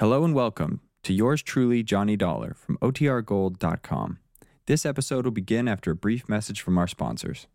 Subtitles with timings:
[0.00, 4.18] Hello and welcome to yours truly, Johnny Dollar from OTRGold.com.
[4.66, 7.46] This episode will begin after a brief message from our sponsors.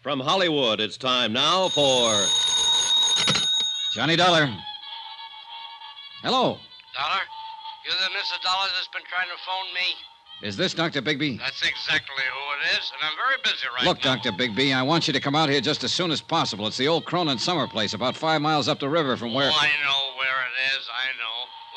[0.00, 2.14] From Hollywood, it's time now for.
[3.92, 4.46] Johnny Dollar.
[6.22, 6.56] Hello.
[6.94, 7.22] Dollar?
[7.84, 8.42] You're the Mr.
[8.42, 10.48] Dollar that's been trying to phone me?
[10.48, 11.02] Is this Dr.
[11.02, 11.38] Bigby?
[11.38, 14.14] That's exactly who it is, and I'm very busy right Look, now.
[14.14, 14.32] Look, Dr.
[14.32, 16.66] Bigby, I want you to come out here just as soon as possible.
[16.66, 19.50] It's the old Cronin summer place, about five miles up the river from where.
[19.50, 19.95] Oh, I know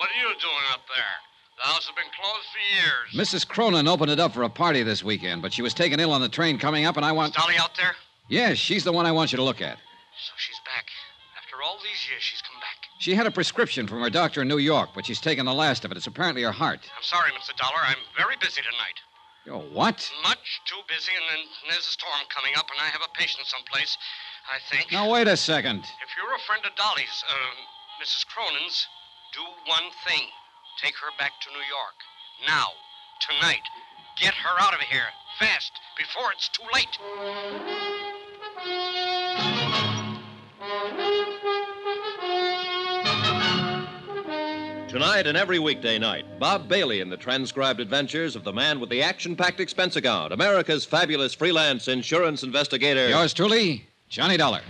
[0.09, 1.15] What are you doing up there?
[1.61, 3.13] The house has been closed for years.
[3.13, 3.47] Mrs.
[3.47, 6.21] Cronin opened it up for a party this weekend, but she was taken ill on
[6.21, 7.37] the train coming up, and I want.
[7.37, 7.93] Is Dolly out there?
[8.27, 9.77] Yes, she's the one I want you to look at.
[9.77, 10.89] So she's back.
[11.37, 12.89] After all these years, she's come back.
[12.97, 15.85] She had a prescription from her doctor in New York, but she's taken the last
[15.85, 15.97] of it.
[15.97, 16.79] It's apparently her heart.
[16.97, 17.55] I'm sorry, Mr.
[17.55, 17.85] Dollar.
[17.85, 18.97] I'm very busy tonight.
[19.53, 20.09] Oh, what?
[20.23, 23.45] Much too busy, and then there's a storm coming up, and I have a patient
[23.45, 23.95] someplace,
[24.49, 24.91] I think.
[24.91, 25.85] Now, wait a second.
[26.01, 28.25] If you're a friend of Dolly's, uh, Mrs.
[28.25, 28.87] Cronin's,
[29.39, 30.27] do one thing.
[30.81, 31.95] Take her back to New York.
[32.45, 32.67] Now.
[33.21, 33.63] Tonight.
[34.19, 35.07] Get her out of here.
[35.39, 35.71] Fast.
[35.97, 36.97] Before it's too late.
[44.89, 48.89] Tonight and every weekday night, Bob Bailey in the transcribed adventures of the man with
[48.89, 53.07] the action packed expense account, America's fabulous freelance insurance investigator.
[53.07, 54.61] Yours truly, Johnny Dollar.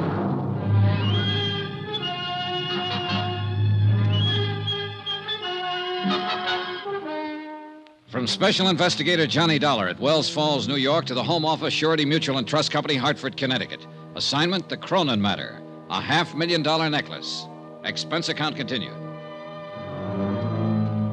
[8.30, 12.38] Special Investigator Johnny Dollar at Wells Falls, New York, to the Home Office Surety Mutual
[12.38, 13.88] and Trust Company, Hartford, Connecticut.
[14.16, 15.60] Assignment The Cronin Matter.
[15.90, 17.48] A half million dollar necklace.
[17.84, 18.96] Expense account continued.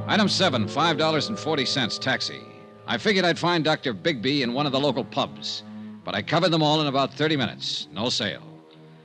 [0.06, 2.42] Item seven, $5.40 taxi.
[2.86, 3.94] I figured I'd find Dr.
[3.94, 5.62] Bigby in one of the local pubs,
[6.04, 7.88] but I covered them all in about 30 minutes.
[7.92, 8.42] No sale.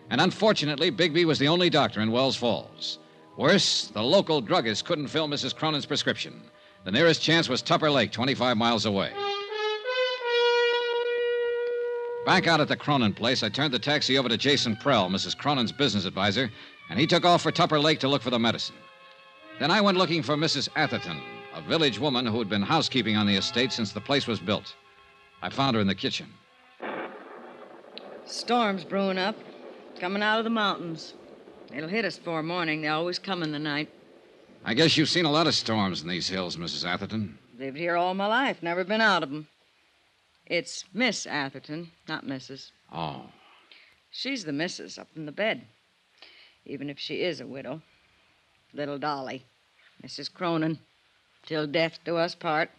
[0.09, 2.99] And unfortunately, Bigby was the only doctor in Wells Falls.
[3.37, 5.55] Worse, the local druggist couldn't fill Mrs.
[5.55, 6.41] Cronin's prescription.
[6.83, 9.11] The nearest chance was Tupper Lake, 25 miles away.
[12.25, 15.37] Back out at the Cronin place, I turned the taxi over to Jason Prell, Mrs.
[15.37, 16.51] Cronin's business advisor,
[16.89, 18.75] and he took off for Tupper Lake to look for the medicine.
[19.59, 20.69] Then I went looking for Mrs.
[20.75, 21.21] Atherton,
[21.53, 24.75] a village woman who had been housekeeping on the estate since the place was built.
[25.43, 26.27] I found her in the kitchen.
[28.25, 29.35] Storm's brewing up,
[29.99, 31.13] coming out of the mountains.
[31.73, 32.81] It'll hit us before morning.
[32.81, 33.89] They always come in the night.
[34.63, 36.87] I guess you've seen a lot of storms in these hills, Mrs.
[36.87, 37.37] Atherton.
[37.57, 39.47] Lived here all my life, never been out of 'em.
[40.45, 42.71] It's Miss Atherton, not Mrs.
[42.91, 43.31] Oh.
[44.11, 45.67] She's the missus up in the bed,
[46.65, 47.81] even if she is a widow.
[48.73, 49.45] Little Dolly,
[50.03, 50.31] Mrs.
[50.31, 50.79] Cronin,
[51.45, 52.69] till death do us part.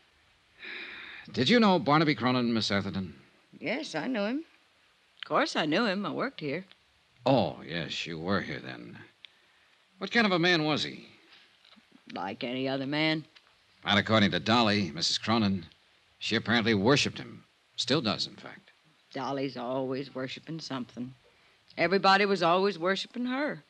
[1.33, 3.15] Did you know Barnaby Cronin, Miss Atherton?
[3.59, 4.45] Yes, I knew him.
[5.19, 6.05] Of course, I knew him.
[6.05, 6.65] I worked here.
[7.25, 8.99] Oh, yes, you were here then.
[9.99, 11.09] What kind of a man was he?
[12.13, 13.25] Like any other man.
[13.85, 15.21] Not according to Dolly, Mrs.
[15.21, 15.67] Cronin.
[16.19, 17.45] She apparently worshipped him.
[17.77, 18.71] Still does, in fact.
[19.13, 21.15] Dolly's always worshiping something.
[21.77, 23.65] Everybody was always worshiping her.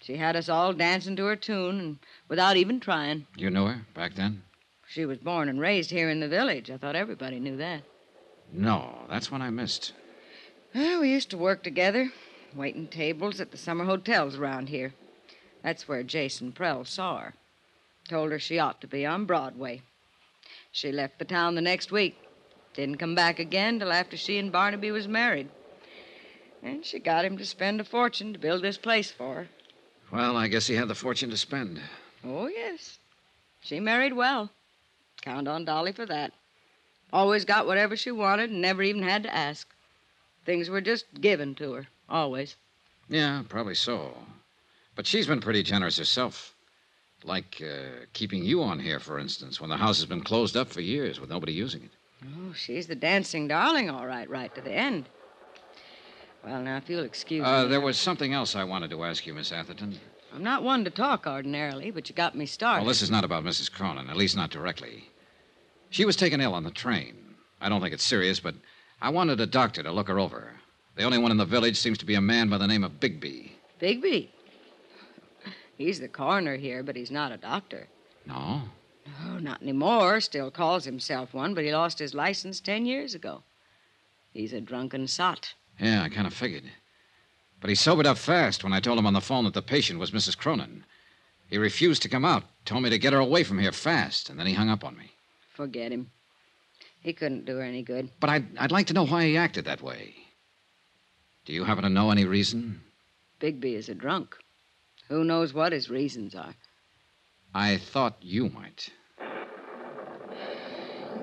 [0.00, 1.98] She had us all dancing to her tune and
[2.28, 3.26] without even trying.
[3.36, 4.42] You knew her back then?
[4.88, 6.70] She was born and raised here in the village.
[6.70, 7.82] I thought everybody knew that.
[8.52, 9.92] No, that's one I missed.
[10.74, 12.10] Well, we used to work together,
[12.54, 14.92] waiting tables at the summer hotels around here.
[15.62, 17.34] That's where Jason Prell saw her.
[18.08, 19.82] Told her she ought to be on Broadway.
[20.70, 22.16] She left the town the next week.
[22.74, 25.48] Didn't come back again till after she and Barnaby was married.
[26.62, 29.48] And she got him to spend a fortune to build this place for her.
[30.10, 31.80] Well, I guess he had the fortune to spend.
[32.24, 32.98] Oh, yes.
[33.60, 34.50] She married well.
[35.22, 36.32] Count on Dolly for that.
[37.12, 39.68] Always got whatever she wanted and never even had to ask.
[40.44, 42.56] Things were just given to her, always.
[43.08, 44.16] Yeah, probably so.
[44.94, 46.51] But she's been pretty generous herself.
[47.24, 50.68] Like uh, keeping you on here, for instance, when the house has been closed up
[50.68, 51.90] for years with nobody using it.
[52.24, 55.08] Oh, she's the dancing darling, all right, right to the end.
[56.44, 57.68] Well, now, if you'll excuse Uh, me.
[57.68, 59.98] there was something else I wanted to ask you, Miss Atherton.
[60.34, 62.82] I'm not one to talk ordinarily, but you got me started.
[62.82, 63.70] Well, this is not about Mrs.
[63.70, 65.04] Cronin, at least not directly.
[65.90, 67.14] She was taken ill on the train.
[67.60, 68.54] I don't think it's serious, but
[69.00, 70.54] I wanted a doctor to look her over.
[70.96, 72.92] The only one in the village seems to be a man by the name of
[72.98, 73.52] Bigby.
[73.80, 74.28] Bigby.
[75.82, 77.88] He's the coroner here, but he's not a doctor.
[78.24, 78.62] No?
[79.24, 80.20] Oh, not anymore.
[80.20, 83.42] Still calls himself one, but he lost his license ten years ago.
[84.32, 85.54] He's a drunken sot.
[85.80, 86.62] Yeah, I kind of figured.
[87.60, 89.98] But he sobered up fast when I told him on the phone that the patient
[89.98, 90.38] was Mrs.
[90.38, 90.84] Cronin.
[91.50, 94.38] He refused to come out, told me to get her away from here fast, and
[94.38, 95.10] then he hung up on me.
[95.52, 96.12] Forget him.
[97.00, 98.08] He couldn't do her any good.
[98.20, 100.14] But I'd, I'd like to know why he acted that way.
[101.44, 102.82] Do you happen to know any reason?
[103.40, 104.36] Bigby is a drunk.
[105.08, 106.54] Who knows what his reasons are?
[107.54, 108.88] I thought you might.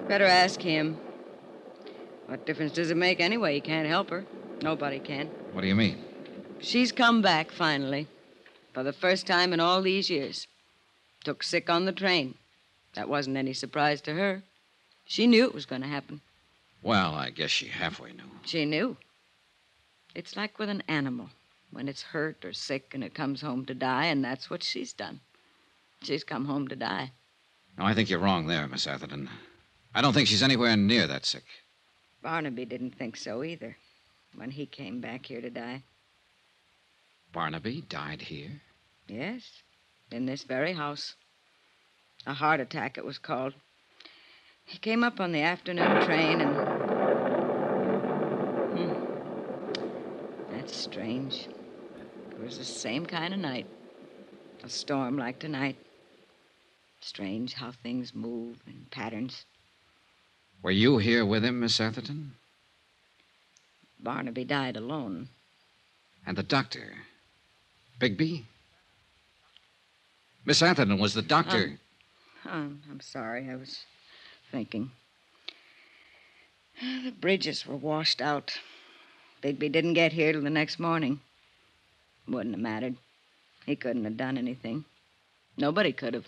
[0.07, 0.99] Better ask him.
[2.27, 3.55] What difference does it make anyway?
[3.55, 4.25] He can't help her.
[4.61, 5.31] Nobody can.
[5.53, 5.97] What do you mean?
[6.59, 8.07] She's come back finally.
[8.73, 10.47] For the first time in all these years.
[11.23, 12.35] Took sick on the train.
[12.93, 14.43] That wasn't any surprise to her.
[15.05, 16.21] She knew it was going to happen.
[16.83, 18.29] Well, I guess she halfway knew.
[18.45, 18.97] She knew.
[20.13, 21.29] It's like with an animal
[21.71, 24.93] when it's hurt or sick and it comes home to die, and that's what she's
[24.93, 25.19] done.
[26.01, 27.11] She's come home to die.
[27.77, 29.29] No, I think you're wrong there, Miss Atherton.
[29.93, 31.43] I don't think she's anywhere near that sick.
[32.21, 33.77] Barnaby didn't think so either
[34.35, 35.83] when he came back here to die.
[37.31, 38.61] Barnaby died here?
[39.07, 39.61] Yes,
[40.11, 41.15] in this very house.
[42.25, 43.53] A heart attack, it was called.
[44.65, 46.55] He came up on the afternoon train and.
[48.77, 50.55] Hmm.
[50.55, 51.47] That's strange.
[52.39, 53.67] It was the same kind of night.
[54.63, 55.75] A storm like tonight.
[57.01, 59.43] Strange how things move in patterns.
[60.63, 62.35] Were you here with him, Miss Atherton?
[63.99, 65.27] Barnaby died alone.
[66.25, 66.93] And the doctor?
[67.99, 68.43] Bigby?
[70.45, 71.77] Miss Atherton was the doctor.
[72.45, 73.49] Oh, I'm sorry.
[73.49, 73.79] I was
[74.49, 74.91] thinking.
[76.81, 78.59] The bridges were washed out.
[79.43, 81.19] Bigby didn't get here till the next morning.
[82.29, 82.95] Wouldn't have mattered.
[83.65, 84.85] He couldn't have done anything.
[85.57, 86.27] Nobody could have.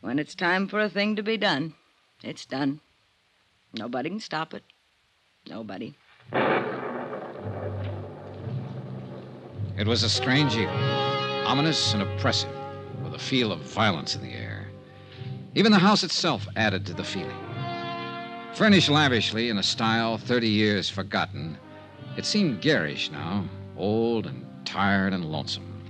[0.00, 1.74] When it's time for a thing to be done,
[2.22, 2.80] it's done.
[3.74, 4.64] Nobody can stop it.
[5.46, 5.94] Nobody.
[9.76, 10.68] It was a strange evening,
[11.44, 12.50] ominous and oppressive,
[13.04, 14.68] with a feel of violence in the air.
[15.54, 17.36] Even the house itself added to the feeling.
[18.54, 21.58] Furnished lavishly in a style 30 years forgotten,
[22.16, 23.44] it seemed garish now,
[23.76, 25.82] old and tired and lonesome.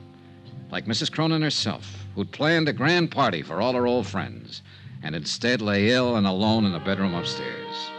[0.71, 1.13] Like Mrs.
[1.13, 4.63] Cronin herself, who'd planned a grand party for all her old friends,
[5.03, 7.91] and instead lay ill and alone in a bedroom upstairs.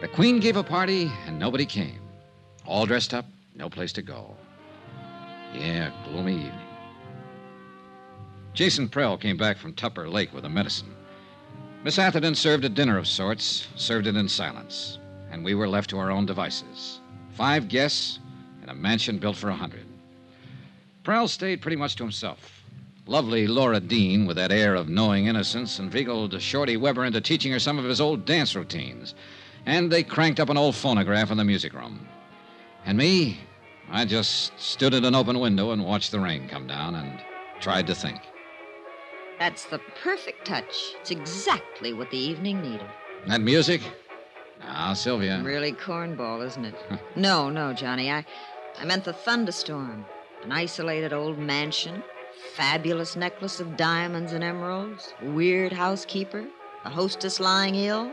[0.00, 2.00] The Queen gave a party, and nobody came.
[2.66, 4.36] All dressed up, no place to go.
[5.54, 6.52] Yeah, gloomy evening.
[8.52, 10.94] Jason Prell came back from Tupper Lake with a medicine.
[11.84, 14.98] Miss Atherton served a dinner of sorts, served it in silence,
[15.30, 17.00] and we were left to our own devices.
[17.30, 18.18] Five guests
[18.66, 19.86] and a mansion built for a hundred.
[21.04, 22.64] Prell stayed pretty much to himself.
[23.06, 27.60] Lovely Laura Dean, with that air of knowing innocence, inveigled Shorty Weber into teaching her
[27.60, 29.14] some of his old dance routines.
[29.66, 32.08] And they cranked up an old phonograph in the music room.
[32.84, 33.38] And me,
[33.88, 37.20] I just stood at an open window and watched the rain come down and
[37.60, 38.20] tried to think.
[39.38, 40.94] That's the perfect touch.
[41.00, 42.86] It's exactly what the evening needed.
[43.28, 43.82] That music?
[44.62, 45.40] Ah, Sylvia.
[45.44, 46.74] Really cornball, isn't it?
[47.16, 48.10] no, no, Johnny.
[48.10, 48.24] I,
[48.78, 50.04] I meant the thunderstorm.
[50.42, 52.02] An isolated old mansion,
[52.54, 56.44] fabulous necklace of diamonds and emeralds, weird housekeeper,
[56.84, 58.12] a hostess lying ill,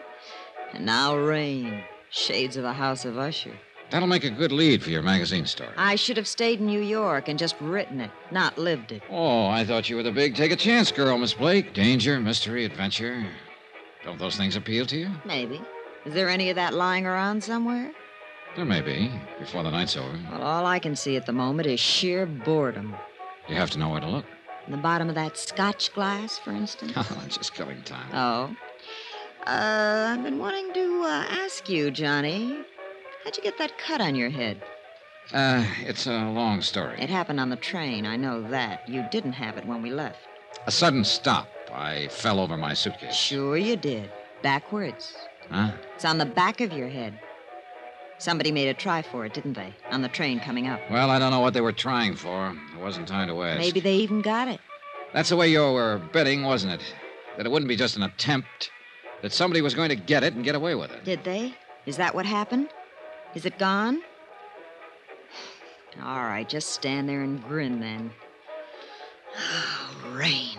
[0.74, 1.84] and now rain.
[2.10, 3.54] Shades of a house of Usher.
[3.90, 5.70] That'll make a good lead for your magazine story.
[5.78, 9.04] I should have stayed in New York and just written it, not lived it.
[9.10, 11.74] Oh, I thought you were the big take a chance girl, Miss Blake.
[11.74, 13.26] Danger, mystery, adventure.
[14.04, 15.10] Don't those things appeal to you?
[15.26, 15.62] Maybe.
[16.06, 17.92] Is there any of that lying around somewhere?
[18.56, 20.18] There may be, before the night's over.
[20.32, 22.96] Well, all I can see at the moment is sheer boredom.
[23.50, 24.26] You have to know where to look.
[24.68, 26.94] In the bottom of that scotch glass, for instance?
[26.98, 28.08] Oh, I'm just killing time.
[28.14, 28.56] Oh.
[29.46, 32.60] Uh, I've been wanting to uh, ask you, Johnny.
[33.24, 34.62] How'd you get that cut on your head?
[35.34, 37.02] Uh, it's a long story.
[37.02, 38.06] It happened on the train.
[38.06, 38.88] I know that.
[38.88, 40.20] You didn't have it when we left.
[40.68, 41.48] A sudden stop.
[41.74, 43.16] I fell over my suitcase.
[43.16, 44.12] Sure you did.
[44.44, 45.16] Backwards.
[45.50, 45.72] Huh?
[45.96, 47.20] It's on the back of your head.
[48.24, 49.74] Somebody made a try for it, didn't they?
[49.92, 50.80] On the train coming up.
[50.90, 52.56] Well, I don't know what they were trying for.
[52.74, 53.60] It wasn't time to ask.
[53.60, 54.62] Maybe they even got it.
[55.12, 56.96] That's the way you were betting, wasn't it?
[57.36, 58.72] That it wouldn't be just an attempt.
[59.24, 61.04] That somebody was going to get it and get away with it.
[61.04, 61.54] Did they?
[61.86, 62.70] Is that what happened?
[63.36, 64.02] Is it gone?
[66.02, 68.10] All right, just stand there and grin then.
[69.38, 70.58] Oh, rain.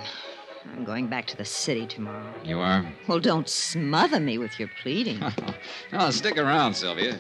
[0.71, 2.31] I'm going back to the city tomorrow.
[2.45, 2.85] You are?
[3.09, 5.23] Well, don't smother me with your pleading.
[5.93, 7.19] no, stick around, Sylvia.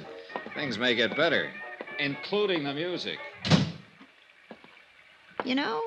[0.54, 1.50] Things may get better,
[1.98, 3.18] including the music.
[5.44, 5.82] You know,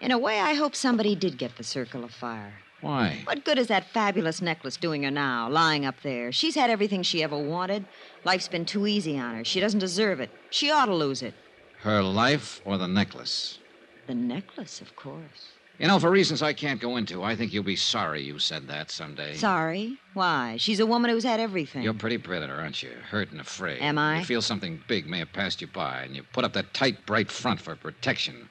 [0.00, 2.54] in a way, I hope somebody did get the circle of fire.
[2.80, 3.22] Why?
[3.24, 6.30] What good is that fabulous necklace doing her now, lying up there?
[6.30, 7.84] She's had everything she ever wanted.
[8.24, 9.44] Life's been too easy on her.
[9.44, 10.30] She doesn't deserve it.
[10.50, 11.34] She ought to lose it.
[11.80, 13.58] Her life or the necklace?
[14.06, 15.57] The necklace, of course.
[15.78, 18.66] You know, for reasons I can't go into, I think you'll be sorry you said
[18.66, 19.34] that someday.
[19.36, 19.96] Sorry?
[20.12, 20.56] Why?
[20.58, 21.82] She's a woman who's had everything.
[21.82, 22.90] You're pretty predator, aren't you?
[23.08, 23.80] Hurt and afraid.
[23.80, 24.18] Am I?
[24.18, 27.06] You feel something big may have passed you by, and you put up that tight,
[27.06, 28.48] bright front for protection.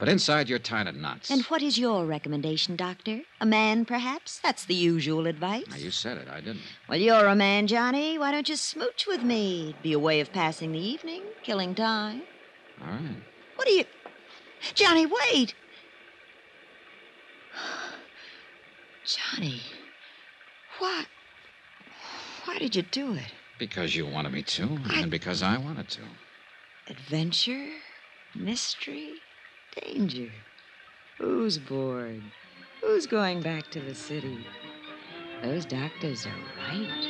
[0.00, 1.30] But inside, you're tied in knots.
[1.30, 3.20] And what is your recommendation, Doctor?
[3.40, 4.40] A man, perhaps?
[4.42, 5.66] That's the usual advice.
[5.68, 6.26] Now, you said it.
[6.28, 6.62] I didn't.
[6.88, 8.18] Well, you're a man, Johnny.
[8.18, 9.68] Why don't you smooch with me?
[9.70, 12.22] It'd be a way of passing the evening, killing time.
[12.80, 13.16] All right.
[13.54, 13.84] What are you.
[14.74, 15.54] Johnny, wait!
[19.16, 19.60] Johnny,
[20.78, 21.04] why.
[22.44, 23.32] Why did you do it?
[23.58, 26.02] Because you wanted me to, I- and because I wanted to.
[26.86, 27.70] Adventure?
[28.36, 29.22] Mystery?
[29.84, 30.30] Danger?
[31.18, 32.22] Who's bored?
[32.82, 34.46] Who's going back to the city?
[35.42, 36.32] Those doctors are
[36.68, 37.08] right.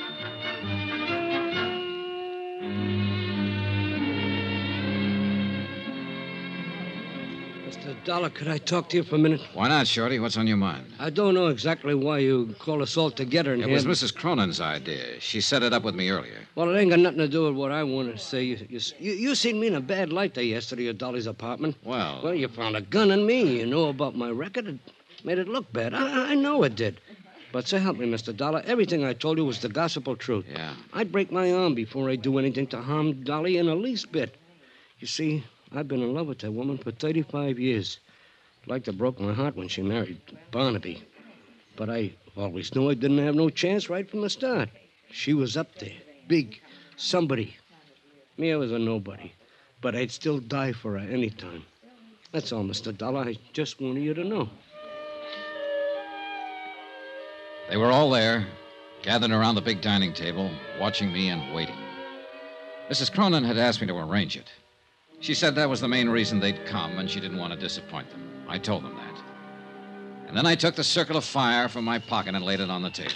[7.90, 8.04] Mr.
[8.04, 9.40] Dollar, could I talk to you for a minute?
[9.54, 10.18] Why not, Shorty?
[10.20, 10.86] What's on your mind?
[11.00, 13.74] I don't know exactly why you called us all together in It here.
[13.74, 14.14] was Mrs.
[14.14, 15.18] Cronin's idea.
[15.20, 16.38] She set it up with me earlier.
[16.54, 18.44] Well, it ain't got nothing to do with what I want to say.
[18.44, 21.76] You, you, you, you seen me in a bad light there yesterday at Dolly's apartment.
[21.84, 23.58] Well, Well, you found a gun in me.
[23.58, 24.68] You know about my record.
[24.68, 24.78] It
[25.24, 25.92] made it look bad.
[25.92, 27.00] I, I know it did.
[27.52, 28.36] But so help me, Mr.
[28.36, 30.44] Dollar, everything I told you was the gospel truth.
[30.48, 30.74] yeah.
[30.92, 34.36] I'd break my arm before I'd do anything to harm Dolly in the least bit.
[35.00, 38.00] You see, I've been in love with that woman for 35 years.
[38.66, 41.02] Like to broke my heart when she married Barnaby.
[41.76, 44.68] But I always knew I didn't have no chance right from the start.
[45.10, 45.94] She was up there,
[46.28, 46.60] big,
[46.96, 47.56] somebody.
[48.36, 49.32] Me, I was a nobody.
[49.80, 51.64] But I'd still die for her any time.
[52.32, 52.96] That's all, Mr.
[52.96, 53.20] Dollar.
[53.20, 54.48] I just wanted you to know.
[57.68, 58.46] They were all there,
[59.02, 61.76] gathered around the big dining table, watching me and waiting.
[62.90, 63.12] Mrs.
[63.12, 64.50] Cronin had asked me to arrange it.
[65.20, 68.10] She said that was the main reason they'd come, and she didn't want to disappoint
[68.10, 68.44] them.
[68.48, 69.22] I told them that.
[70.28, 72.82] And then I took the circle of fire from my pocket and laid it on
[72.82, 73.12] the table.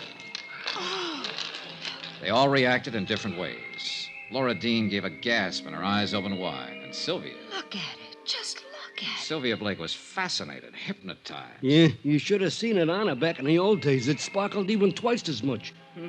[2.21, 4.09] They all reacted in different ways.
[4.31, 7.35] Laura Dean gave a gasp and her eyes opened wide, and Sylvia.
[7.55, 8.17] Look at it.
[8.25, 9.23] Just look at it.
[9.23, 11.63] Sylvia Blake was fascinated, hypnotized.
[11.63, 14.09] Yeah, you should have seen it on her back in the old days.
[14.09, 15.75] It sparkled even twice as much.
[15.95, 16.09] Hmm.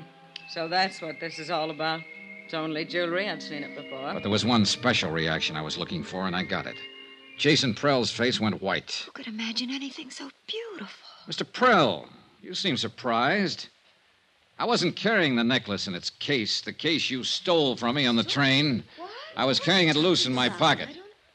[0.50, 2.02] So that's what this is all about.
[2.46, 3.28] It's only jewelry.
[3.28, 4.14] I've seen it before.
[4.14, 6.76] But there was one special reaction I was looking for, and I got it.
[7.40, 9.02] Jason Prell's face went white.
[9.08, 11.08] Who could imagine anything so beautiful?
[11.28, 11.44] Mr.
[11.52, 12.08] Prell,
[12.44, 13.70] you seem surprised.
[14.60, 18.16] I wasn't carrying the necklace in its case, the case you stole from me on
[18.16, 18.84] the train.
[18.98, 19.10] What?
[19.36, 20.90] I was carrying it loose in my pocket.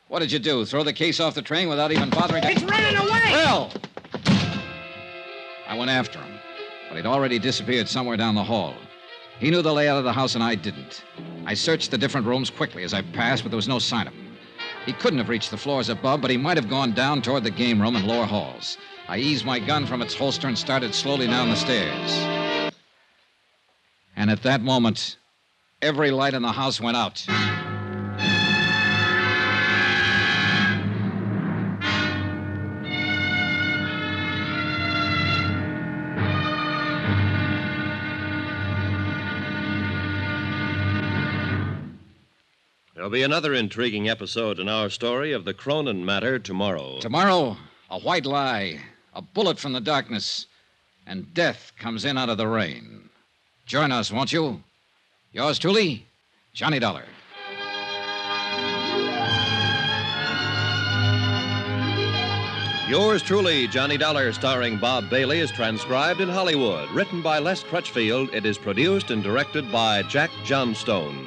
[0.07, 0.64] What did you do?
[0.64, 2.50] Throw the case off the train without even bothering to.
[2.52, 3.21] It's running away!
[3.33, 3.73] Prell!
[5.67, 6.38] I went after him,
[6.88, 8.75] but he'd already disappeared somewhere down the hall.
[9.40, 11.02] He knew the layout of the house, and I didn't.
[11.47, 14.12] I searched the different rooms quickly as I passed, but there was no sign of
[14.12, 14.37] him.
[14.85, 17.50] He couldn't have reached the floors above, but he might have gone down toward the
[17.50, 18.76] game room and lower halls.
[19.09, 22.73] I eased my gun from its holster and started slowly down the stairs.
[24.14, 25.16] And at that moment,
[25.80, 27.25] every light in the house went out.
[43.11, 47.00] There'll be another intriguing episode in our story of the Cronin matter tomorrow.
[47.00, 47.57] Tomorrow,
[47.90, 48.79] a white lie,
[49.12, 50.47] a bullet from the darkness,
[51.09, 53.11] and death comes in out of the rain.
[53.67, 54.62] Join us, won't you?
[55.33, 56.07] Yours truly,
[56.55, 57.02] Johnny Dollar.
[62.88, 66.88] Yours truly, Johnny Dollar, starring Bob Bailey, is transcribed in Hollywood.
[66.93, 71.26] Written by Les Crutchfield, it is produced and directed by Jack Johnstone.